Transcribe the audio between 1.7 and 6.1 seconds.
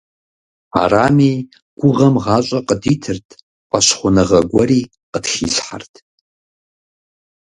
гугъэм гъащӀэ къыдитырт, фӀэщхъуныгъэ гуэри къытхилъхьэрт.